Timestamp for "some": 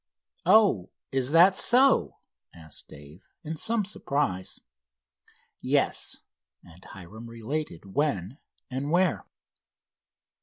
3.55-3.85